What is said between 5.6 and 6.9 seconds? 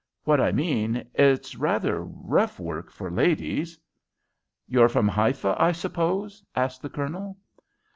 I suppose?" asked the